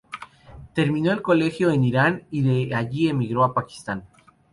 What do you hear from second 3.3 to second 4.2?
a Pakistán.